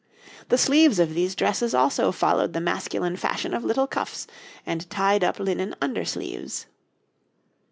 [0.49, 4.25] The sleeves of these dresses also followed the masculine fashion of little cuffs
[4.65, 6.65] and tied up linen under sleeves.